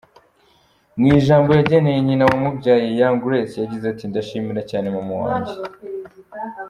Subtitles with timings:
[0.97, 5.53] Mu ijambo yageneye nyina wamubyaye, Young Grace yagize ati: “Ndashimira cyaneeee mama wanjye.